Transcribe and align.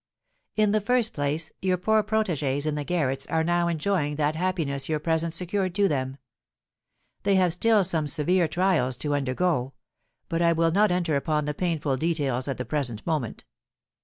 In 0.55 0.71
the 0.71 0.81
first 0.81 1.13
place 1.13 1.51
your 1.61 1.77
poor 1.77 2.01
protégées 2.01 2.65
in 2.65 2.73
the 2.73 2.83
garrets 2.83 3.27
are 3.27 3.43
now 3.43 3.67
enjoying 3.67 4.15
that 4.15 4.35
happiness 4.35 4.89
your 4.89 4.97
presence 4.99 5.35
secured 5.35 5.75
to 5.75 5.87
them. 5.87 6.17
They 7.21 7.35
have 7.35 7.53
still 7.53 7.83
some 7.83 8.07
severe 8.07 8.47
trials 8.47 8.97
to 8.97 9.13
undergo; 9.13 9.73
but 10.27 10.41
I 10.41 10.53
will 10.53 10.71
not 10.71 10.91
enter 10.91 11.15
upon 11.15 11.45
the 11.45 11.53
painful 11.53 11.97
details 11.97 12.47
at 12.47 12.57
the 12.57 12.65
present 12.65 13.05
moment. 13.05 13.45